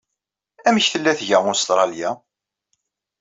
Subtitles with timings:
[0.67, 2.09] Amek tella tga Ustṛalya?